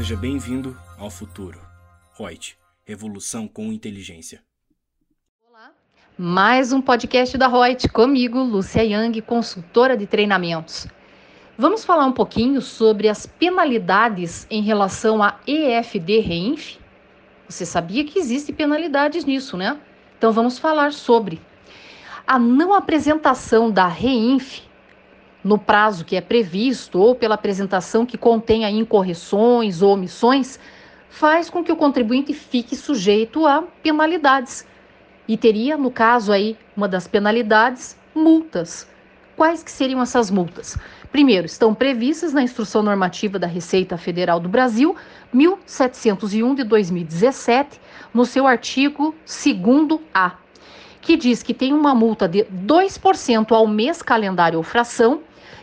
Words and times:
Seja 0.00 0.16
bem-vindo 0.16 0.74
ao 0.98 1.10
futuro. 1.10 1.60
Reut, 2.18 2.56
revolução 2.86 3.46
com 3.46 3.70
inteligência. 3.70 4.42
Olá, 5.46 5.72
mais 6.16 6.72
um 6.72 6.80
podcast 6.80 7.36
da 7.36 7.46
Reut 7.46 7.86
comigo, 7.90 8.38
Lúcia 8.38 8.82
Yang, 8.82 9.20
consultora 9.20 9.98
de 9.98 10.06
treinamentos. 10.06 10.86
Vamos 11.58 11.84
falar 11.84 12.06
um 12.06 12.12
pouquinho 12.12 12.62
sobre 12.62 13.10
as 13.10 13.26
penalidades 13.26 14.46
em 14.48 14.62
relação 14.62 15.22
a 15.22 15.38
EFD 15.46 16.20
Reinf? 16.20 16.78
Você 17.46 17.66
sabia 17.66 18.02
que 18.02 18.18
existem 18.18 18.54
penalidades 18.54 19.26
nisso, 19.26 19.54
né? 19.58 19.78
Então 20.16 20.32
vamos 20.32 20.58
falar 20.58 20.94
sobre 20.94 21.42
a 22.26 22.38
não 22.38 22.72
apresentação 22.72 23.70
da 23.70 23.86
Reinf 23.86 24.62
no 25.42 25.58
prazo 25.58 26.04
que 26.04 26.16
é 26.16 26.20
previsto 26.20 26.98
ou 26.98 27.14
pela 27.14 27.34
apresentação 27.34 28.04
que 28.04 28.18
contenha 28.18 28.70
incorreções 28.70 29.82
ou 29.82 29.94
omissões, 29.94 30.58
faz 31.08 31.50
com 31.50 31.62
que 31.64 31.72
o 31.72 31.76
contribuinte 31.76 32.32
fique 32.32 32.76
sujeito 32.76 33.46
a 33.46 33.62
penalidades. 33.82 34.66
E 35.26 35.36
teria, 35.36 35.76
no 35.76 35.90
caso 35.90 36.32
aí, 36.32 36.56
uma 36.76 36.88
das 36.88 37.06
penalidades, 37.06 37.96
multas. 38.14 38.88
Quais 39.36 39.62
que 39.62 39.70
seriam 39.70 40.02
essas 40.02 40.30
multas? 40.30 40.76
Primeiro, 41.10 41.46
estão 41.46 41.74
previstas 41.74 42.32
na 42.32 42.42
Instrução 42.42 42.82
Normativa 42.82 43.38
da 43.38 43.46
Receita 43.46 43.96
Federal 43.96 44.38
do 44.38 44.48
Brasil, 44.48 44.94
1701 45.32 46.54
de 46.54 46.64
2017, 46.64 47.80
no 48.12 48.24
seu 48.24 48.46
artigo 48.46 49.14
2A, 49.26 50.32
que 51.00 51.16
diz 51.16 51.42
que 51.42 51.54
tem 51.54 51.72
uma 51.72 51.94
multa 51.94 52.28
de 52.28 52.44
2% 52.44 53.52
ao 53.52 53.66
mês 53.66 54.02
calendário 54.02 54.58
ou 54.58 54.62
fração 54.62 55.20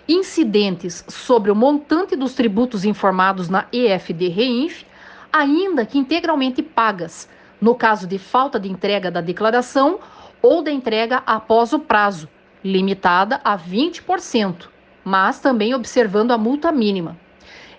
incidentes 0.08 1.04
sobre 1.08 1.52
o 1.52 1.56
montante 1.56 2.16
dos 2.16 2.34
tributos 2.34 2.86
informados 2.86 3.50
na 3.50 3.66
EFD 3.72 4.30
Reinf, 4.30 4.84
ainda 5.32 5.86
que 5.86 5.98
integralmente 5.98 6.62
pagas, 6.64 7.30
no 7.60 7.76
caso 7.76 8.08
de 8.08 8.18
falta 8.18 8.60
de 8.60 8.70
entrega 8.72 9.12
da 9.12 9.20
declaração 9.20 10.00
ou 10.42 10.62
da 10.62 10.72
entrega 10.72 11.22
após 11.26 11.74
o 11.74 11.80
prazo, 11.80 12.30
limitada 12.64 13.42
a 13.44 13.58
20%, 13.58 14.70
mas 15.04 15.40
também 15.40 15.74
observando 15.74 16.32
a 16.32 16.38
multa 16.38 16.72
mínima. 16.72 17.18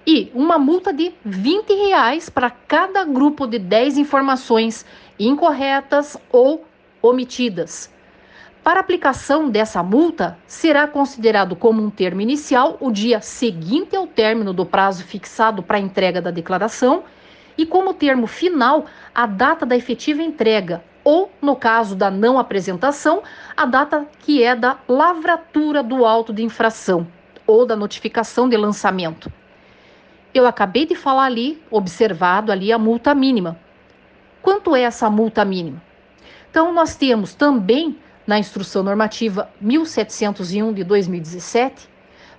E 0.06 0.31
uma 0.34 0.59
multa 0.59 0.93
de 0.93 1.12
20 1.25 1.71
reais 1.73 2.31
para 2.31 2.51
cada 2.51 3.05
grupo 3.05 3.47
de 3.47 3.59
10 3.59 3.99
informações 3.99 4.84
incorretas 5.19 6.17
ou 6.31 6.65
omitidas 7.03 7.91
para 8.62 8.81
aplicação 8.81 9.48
dessa 9.48 9.83
multa, 9.83 10.37
será 10.47 10.87
considerado 10.87 11.56
como 11.56 11.83
um 11.83 11.91
termo 11.91 12.20
inicial 12.20 12.77
o 12.81 12.91
dia 12.91 13.20
seguinte 13.20 13.97
ao 13.97 14.06
término 14.06 14.53
do 14.53 14.67
prazo 14.67 15.05
fixado 15.05 15.62
para 15.62 15.78
a 15.78 15.81
entrega 15.81 16.20
da 16.20 16.31
declaração 16.31 17.05
e 17.56 17.65
como 17.65 17.95
termo 17.95 18.27
final 18.27 18.87
a 19.15 19.27
data 19.27 19.65
da 19.65 19.77
efetiva 19.77 20.23
entrega, 20.23 20.83
ou, 21.03 21.33
no 21.41 21.56
caso 21.56 21.97
da 21.97 22.11
não 22.11 22.39
apresentação, 22.39 23.23
a 23.56 23.65
data 23.65 24.06
que 24.20 24.42
é 24.42 24.55
da 24.55 24.78
lavratura 24.87 25.83
do 25.83 26.05
auto 26.05 26.33
de 26.33 26.43
infração 26.43 27.06
ou 27.47 27.65
da 27.65 27.75
notificação 27.75 28.48
de 28.48 28.56
lançamento. 28.56 29.33
Eu 30.34 30.47
acabei 30.47 30.84
de 30.84 30.95
falar 30.95 31.25
ali, 31.25 31.62
observado 31.70 32.53
ali 32.53 32.70
a 32.70 32.78
multa 32.78 33.15
mínima. 33.15 33.59
Quanto 34.43 34.77
é 34.77 34.83
essa 34.83 35.09
multa 35.09 35.45
mínima? 35.45 35.83
Então, 36.50 36.72
nós 36.72 36.95
temos 36.95 37.34
também 37.34 37.97
na 38.29 38.39
Instrução 38.39 38.83
Normativa 38.83 39.48
1701 39.59 40.75
de 40.75 40.84
2017, 40.84 41.89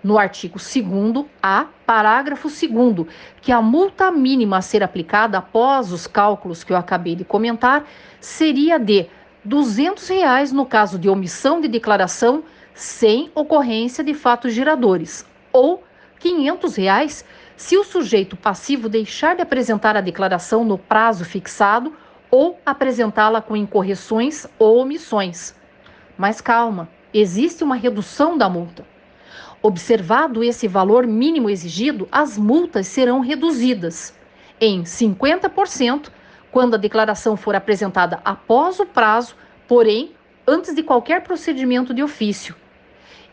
no 0.03 0.19
artigo 0.19 0.59
2A, 0.59 1.65
parágrafo 1.83 2.47
2, 2.47 3.07
que 3.41 3.51
a 3.51 3.59
multa 3.59 4.11
mínima 4.11 4.57
a 4.57 4.61
ser 4.61 4.83
aplicada 4.83 5.39
após 5.39 5.91
os 5.91 6.05
cálculos 6.05 6.63
que 6.63 6.71
eu 6.71 6.77
acabei 6.77 7.15
de 7.15 7.25
comentar 7.25 7.87
seria 8.21 8.77
de 8.77 9.07
200 9.43 10.07
reais 10.09 10.51
no 10.51 10.63
caso 10.63 10.99
de 10.99 11.09
omissão 11.09 11.59
de 11.59 11.67
declaração 11.67 12.43
sem 12.75 13.31
ocorrência 13.33 14.03
de 14.03 14.13
fatos 14.13 14.53
geradores, 14.53 15.25
ou 15.51 15.83
500 16.19 16.75
reais 16.75 17.25
se 17.57 17.75
o 17.75 17.83
sujeito 17.83 18.37
passivo 18.37 18.87
deixar 18.87 19.35
de 19.35 19.41
apresentar 19.41 19.97
a 19.97 20.01
declaração 20.01 20.63
no 20.63 20.77
prazo 20.77 21.25
fixado 21.25 21.91
ou 22.29 22.59
apresentá-la 22.63 23.41
com 23.41 23.57
incorreções 23.57 24.45
ou 24.59 24.77
omissões. 24.77 25.57
Mas 26.19 26.41
calma, 26.41 26.89
existe 27.13 27.63
uma 27.63 27.77
redução 27.77 28.37
da 28.37 28.49
multa. 28.49 28.85
Observado 29.61 30.43
esse 30.43 30.67
valor 30.67 31.07
mínimo 31.07 31.49
exigido, 31.49 32.09
as 32.11 32.37
multas 32.37 32.87
serão 32.87 33.21
reduzidas 33.21 34.13
em 34.59 34.83
50% 34.83 36.09
quando 36.51 36.73
a 36.73 36.77
declaração 36.77 37.37
for 37.37 37.55
apresentada 37.55 38.19
após 38.25 38.81
o 38.81 38.85
prazo, 38.85 39.33
porém 39.65 40.11
antes 40.45 40.75
de 40.75 40.83
qualquer 40.83 41.23
procedimento 41.23 41.93
de 41.93 42.03
ofício, 42.03 42.53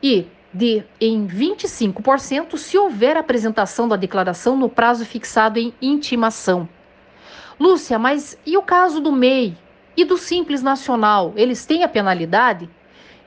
e 0.00 0.28
de 0.54 0.84
em 1.00 1.26
25% 1.26 2.56
se 2.56 2.78
houver 2.78 3.16
apresentação 3.16 3.88
da 3.88 3.96
declaração 3.96 4.56
no 4.56 4.68
prazo 4.68 5.04
fixado 5.04 5.58
em 5.58 5.74
intimação. 5.82 6.68
Lúcia, 7.58 7.98
mas 7.98 8.38
e 8.46 8.56
o 8.56 8.62
caso 8.62 9.00
do 9.00 9.10
MEI 9.10 9.58
e 9.96 10.04
do 10.04 10.16
Simples 10.16 10.62
Nacional? 10.62 11.32
Eles 11.34 11.66
têm 11.66 11.82
a 11.82 11.88
penalidade? 11.88 12.70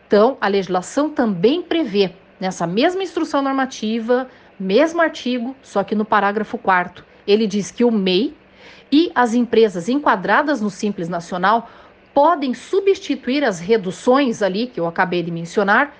Então, 0.09 0.37
a 0.41 0.47
legislação 0.47 1.07
também 1.07 1.61
prevê, 1.61 2.11
nessa 2.39 2.65
mesma 2.65 3.03
instrução 3.03 3.43
normativa, 3.43 4.27
mesmo 4.59 4.99
artigo, 4.99 5.55
só 5.61 5.83
que 5.83 5.93
no 5.93 6.03
parágrafo 6.03 6.57
4 6.57 7.05
ele 7.27 7.45
diz 7.45 7.69
que 7.69 7.83
o 7.83 7.91
MEI 7.91 8.35
e 8.91 9.11
as 9.13 9.35
empresas 9.35 9.87
enquadradas 9.87 10.61
no 10.61 10.71
Simples 10.71 11.07
Nacional 11.07 11.69
podem 12.11 12.55
substituir 12.55 13.43
as 13.43 13.59
reduções 13.59 14.41
ali 14.41 14.65
que 14.65 14.79
eu 14.79 14.87
acabei 14.87 15.21
de 15.21 15.29
mencionar, 15.29 15.95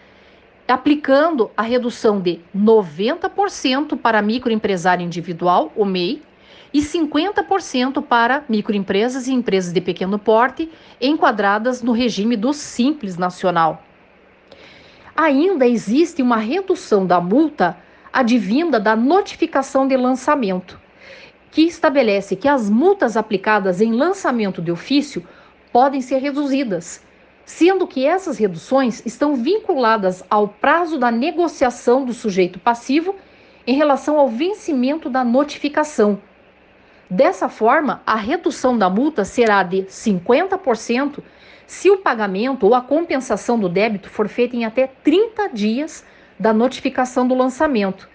aplicando 0.68 1.52
a 1.56 1.62
redução 1.62 2.20
de 2.20 2.40
90% 2.58 3.96
para 3.96 4.24
microempresário 4.24 5.06
individual, 5.06 5.72
o 5.76 5.86
MEI, 5.86 6.20
e 6.74 6.80
50% 6.80 8.02
para 8.02 8.44
microempresas 8.50 9.28
e 9.28 9.34
empresas 9.34 9.72
de 9.72 9.82
pequeno 9.82 10.18
porte 10.18 10.68
enquadradas 11.00 11.84
no 11.84 11.92
regime 11.92 12.36
do 12.36 12.54
Simples 12.54 13.16
Nacional 13.16 13.84
ainda 15.20 15.68
existe 15.68 16.22
uma 16.22 16.38
redução 16.38 17.06
da 17.06 17.20
multa 17.20 17.76
advinda 18.12 18.80
da 18.80 18.96
notificação 18.96 19.86
de 19.86 19.98
lançamento, 19.98 20.80
que 21.52 21.64
estabelece 21.64 22.38
que 22.38 22.48
as 22.48 22.70
multas 22.70 23.18
aplicadas 23.18 23.82
em 23.82 23.92
lançamento 23.92 24.62
de 24.62 24.72
ofício 24.72 25.28
podem 25.74 26.00
ser 26.00 26.20
reduzidas, 26.20 27.04
sendo 27.44 27.86
que 27.86 28.06
essas 28.06 28.38
reduções 28.38 29.06
estão 29.06 29.36
vinculadas 29.36 30.24
ao 30.30 30.48
prazo 30.48 30.98
da 30.98 31.12
negociação 31.12 32.06
do 32.06 32.14
sujeito 32.14 32.58
passivo 32.58 33.14
em 33.68 33.76
relação 33.76 34.18
ao 34.18 34.30
vencimento 34.30 35.10
da 35.10 35.26
notificação. 35.26 36.22
Dessa 37.10 37.50
forma, 37.50 38.02
a 38.08 38.16
redução 38.16 38.78
da 38.78 38.90
multa 38.90 39.26
será 39.26 39.64
de 39.64 39.84
50% 39.84 41.22
se 41.70 41.88
o 41.92 41.98
pagamento 41.98 42.66
ou 42.66 42.74
a 42.74 42.82
compensação 42.82 43.60
do 43.60 43.70
débito 43.70 44.10
for 44.10 44.28
feita 44.28 44.56
em 44.56 44.66
até 44.66 44.88
30 44.88 45.50
dias 45.50 46.04
da 46.40 46.52
notificação 46.52 47.28
do 47.28 47.36
lançamento 47.36 48.10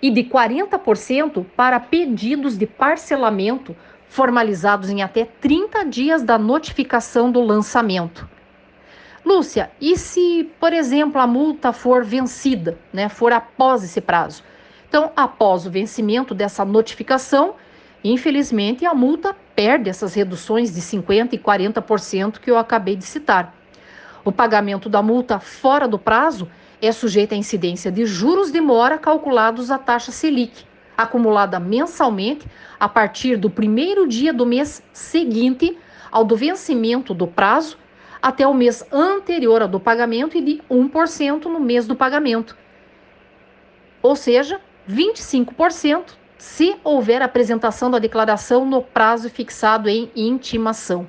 e 0.00 0.08
de 0.08 0.22
40% 0.22 1.44
para 1.56 1.80
pedidos 1.80 2.56
de 2.56 2.64
parcelamento 2.64 3.74
formalizados 4.08 4.88
em 4.88 5.02
até 5.02 5.24
30 5.24 5.84
dias 5.86 6.22
da 6.22 6.38
notificação 6.38 7.28
do 7.28 7.40
lançamento. 7.40 8.28
Lúcia, 9.24 9.72
e 9.80 9.98
se, 9.98 10.48
por 10.60 10.72
exemplo, 10.72 11.20
a 11.20 11.26
multa 11.26 11.72
for 11.72 12.04
vencida, 12.04 12.78
né, 12.92 13.08
for 13.08 13.32
após 13.32 13.82
esse 13.82 14.00
prazo? 14.00 14.44
Então, 14.88 15.10
após 15.16 15.66
o 15.66 15.70
vencimento 15.72 16.36
dessa 16.36 16.64
notificação, 16.64 17.56
Infelizmente, 18.04 18.84
a 18.84 18.94
multa 18.94 19.34
perde 19.54 19.88
essas 19.88 20.14
reduções 20.14 20.74
de 20.74 20.80
50% 20.80 21.32
e 21.32 21.38
40% 21.38 22.40
que 22.40 22.50
eu 22.50 22.58
acabei 22.58 22.96
de 22.96 23.04
citar. 23.04 23.54
O 24.24 24.32
pagamento 24.32 24.88
da 24.88 25.02
multa 25.02 25.38
fora 25.38 25.86
do 25.86 25.98
prazo 25.98 26.48
é 26.80 26.90
sujeito 26.90 27.32
à 27.32 27.36
incidência 27.36 27.92
de 27.92 28.04
juros 28.04 28.50
de 28.50 28.60
mora 28.60 28.98
calculados 28.98 29.70
à 29.70 29.78
taxa 29.78 30.10
Selic, 30.10 30.64
acumulada 30.96 31.60
mensalmente 31.60 32.46
a 32.78 32.88
partir 32.88 33.36
do 33.36 33.48
primeiro 33.48 34.06
dia 34.06 34.32
do 34.32 34.44
mês 34.44 34.82
seguinte 34.92 35.78
ao 36.10 36.24
do 36.24 36.36
vencimento 36.36 37.14
do 37.14 37.26
prazo 37.26 37.78
até 38.20 38.46
o 38.46 38.54
mês 38.54 38.84
anterior 38.92 39.62
ao 39.62 39.68
do 39.68 39.80
pagamento 39.80 40.36
e 40.36 40.40
de 40.40 40.62
1% 40.70 41.44
no 41.44 41.60
mês 41.60 41.86
do 41.86 41.96
pagamento. 41.96 42.56
Ou 44.02 44.16
seja, 44.16 44.60
25% 44.88 46.21
se 46.42 46.74
houver 46.82 47.22
apresentação 47.22 47.88
da 47.88 48.00
declaração 48.00 48.66
no 48.66 48.82
prazo 48.82 49.30
fixado 49.30 49.88
em 49.88 50.10
intimação. 50.16 51.08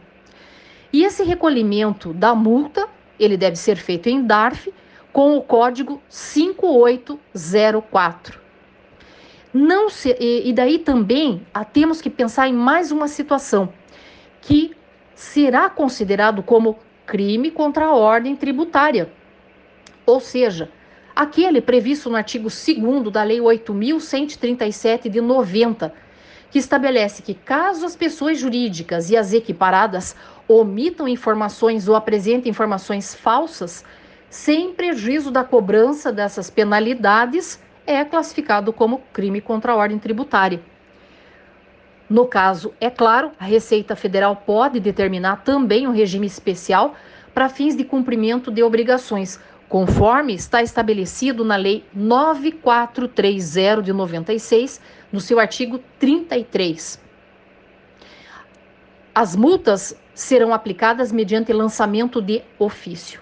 E 0.93 1.03
esse 1.03 1.23
recolhimento 1.23 2.13
da 2.13 2.35
multa, 2.35 2.87
ele 3.19 3.35
deve 3.35 3.55
ser 3.55 3.77
feito 3.77 4.07
em 4.07 4.21
DARF 4.21 4.71
com 5.11 5.35
o 5.35 5.41
código 5.41 5.99
5804. 6.07 8.39
Não 9.51 9.89
se, 9.89 10.15
e, 10.19 10.49
e 10.49 10.53
daí 10.53 10.77
também 10.77 11.43
ah, 11.51 11.65
temos 11.65 11.99
que 11.99 12.11
pensar 12.11 12.47
em 12.47 12.53
mais 12.53 12.91
uma 12.91 13.07
situação 13.07 13.73
que 14.39 14.77
será 15.15 15.67
considerado 15.67 16.43
como 16.43 16.77
crime 17.07 17.49
contra 17.49 17.87
a 17.87 17.95
ordem 17.95 18.35
tributária. 18.35 19.09
Ou 20.05 20.19
seja, 20.19 20.69
aquele 21.15 21.61
previsto 21.61 22.09
no 22.09 22.15
artigo 22.15 22.49
2 22.49 23.11
da 23.11 23.23
Lei 23.23 23.39
8.137 23.39 25.09
de 25.09 25.21
90, 25.21 25.93
que 26.49 26.59
estabelece 26.59 27.21
que, 27.21 27.33
caso 27.33 27.85
as 27.85 27.95
pessoas 27.95 28.39
jurídicas 28.39 29.09
e 29.09 29.17
as 29.17 29.33
equiparadas 29.33 30.15
omitam 30.47 31.07
informações 31.07 31.87
ou 31.87 31.95
apresentem 31.95 32.49
informações 32.49 33.15
falsas, 33.15 33.83
sem 34.29 34.73
prejuízo 34.73 35.31
da 35.31 35.43
cobrança 35.43 36.11
dessas 36.11 36.49
penalidades, 36.49 37.61
é 37.85 38.03
classificado 38.03 38.73
como 38.73 39.01
crime 39.11 39.41
contra 39.41 39.71
a 39.71 39.75
ordem 39.75 39.99
tributária. 39.99 40.61
No 42.09 42.25
caso, 42.27 42.73
é 42.79 42.89
claro, 42.89 43.31
a 43.39 43.45
Receita 43.45 43.95
Federal 43.95 44.35
pode 44.35 44.79
determinar 44.79 45.37
também 45.37 45.87
um 45.87 45.91
regime 45.91 46.27
especial 46.27 46.95
para 47.33 47.49
fins 47.49 47.75
de 47.75 47.83
cumprimento 47.83 48.51
de 48.51 48.61
obrigações, 48.61 49.39
conforme 49.73 50.35
está 50.35 50.61
estabelecido 50.61 51.43
na 51.43 51.55
Lei 51.55 51.83
9430 51.95 53.81
de 53.81 53.91
96, 53.91 54.79
no 55.11 55.19
seu 55.19 55.39
artigo 55.39 55.79
33. 55.97 57.01
As 59.15 59.35
multas 59.35 59.99
serão 60.13 60.53
aplicadas 60.53 61.11
mediante 61.11 61.51
lançamento 61.51 62.21
de 62.21 62.43
ofício. 62.59 63.19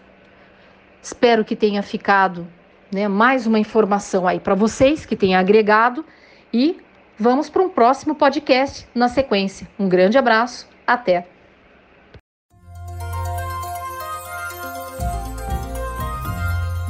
Espero 1.02 1.46
que 1.46 1.56
tenha 1.56 1.82
ficado 1.82 2.46
né, 2.94 3.08
mais 3.08 3.48
uma 3.48 3.58
informação 3.58 4.28
aí 4.28 4.42
para 4.42 4.54
vocês, 4.54 5.06
que 5.06 5.16
tenha 5.16 5.40
agregado 5.40 6.06
e 6.52 6.82
vamos 7.18 7.50
para 7.50 7.62
um 7.62 7.70
próximo 7.70 8.14
podcast 8.14 8.86
na 8.94 9.08
sequência. 9.08 9.70
Um 9.80 9.88
grande 9.88 10.18
abraço, 10.18 10.68
até! 10.86 11.26